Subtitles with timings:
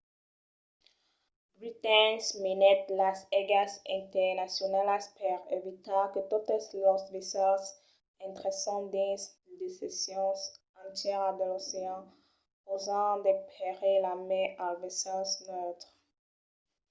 [1.57, 2.11] britain
[2.45, 7.65] minèt las aigas internacionalas per evitar que totes los vaissèls
[8.27, 9.21] intrèssen dins
[9.59, 10.39] de seccions
[10.87, 12.01] entièras de l’ocean
[12.65, 15.89] causant de perilhs a mai als vaissèls neutres